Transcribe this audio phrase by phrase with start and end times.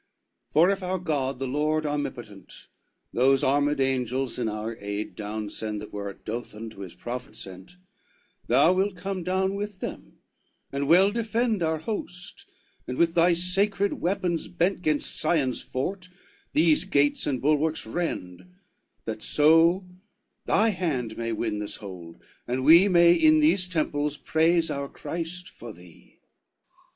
[0.49, 2.69] LXX "For if our God the Lord Armipotent
[3.13, 7.35] Those armed angels in our aid down send That were at Dothan to his prophet
[7.35, 7.75] sent,
[8.47, 10.17] Thou wilt come down with them,
[10.71, 12.47] and well defend Our host,
[12.87, 16.09] and with thy sacred weapons bent Gainst Sion's fort,
[16.53, 18.51] these gates and bulwarks rend,
[19.05, 19.85] That so
[20.47, 25.47] by hand may win this hold, and we May in these temples praise our Christ
[25.47, 26.17] for thee."